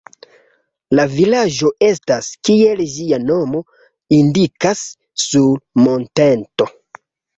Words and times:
La 0.99 1.03
vilaĝo 1.17 1.69
estas, 1.87 2.29
kiel 2.49 2.81
ĝia 2.95 3.21
nomo 3.27 3.61
indikas, 4.21 4.83
sur 5.27 5.63
monteto. 5.85 6.73